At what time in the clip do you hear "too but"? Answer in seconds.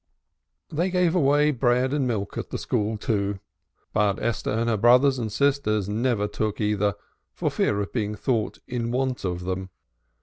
2.97-4.19